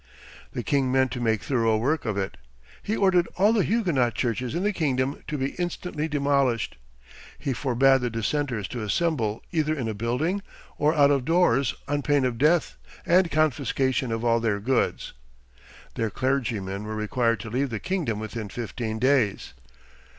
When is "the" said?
0.53-0.63, 3.53-3.63, 4.63-4.73, 8.01-8.09, 17.69-17.79